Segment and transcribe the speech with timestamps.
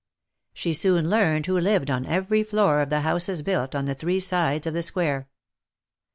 [0.55, 4.19] She soon learned who lived on every floor of the houses built on the three
[4.19, 5.29] sides of the Square.